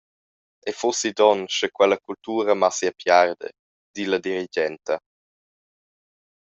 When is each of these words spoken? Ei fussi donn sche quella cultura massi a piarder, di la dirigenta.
Ei 0.67 0.75
fussi 0.79 1.11
donn 1.19 1.41
sche 1.53 1.67
quella 1.77 1.97
cultura 2.05 2.51
massi 2.61 2.85
a 2.87 2.93
piarder, 2.99 3.51
di 3.93 4.03
la 4.05 4.19
dirigenta. 4.27 4.93